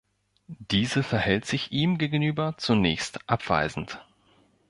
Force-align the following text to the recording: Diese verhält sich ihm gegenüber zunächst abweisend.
Diese 0.47 1.03
verhält 1.03 1.45
sich 1.45 1.71
ihm 1.71 1.99
gegenüber 1.99 2.55
zunächst 2.57 3.19
abweisend. 3.29 4.01